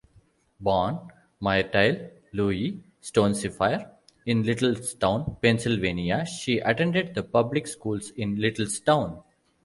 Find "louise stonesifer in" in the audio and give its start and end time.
2.33-4.41